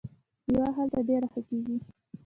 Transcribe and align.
میوه 0.47 0.69
هلته 0.77 0.99
ډیره 1.07 1.27
ښه 1.33 1.41
کیږي. 1.47 1.77